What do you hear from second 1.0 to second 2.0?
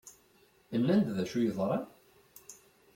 d acu yeḍran?